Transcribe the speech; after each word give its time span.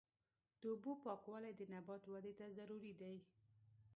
د 0.59 0.61
اوبو 0.71 0.91
پاکوالی 1.03 1.51
د 1.55 1.61
نبات 1.73 2.03
ودې 2.07 2.33
ته 2.39 2.45
ضروري 2.57 2.93
دی. 3.01 3.15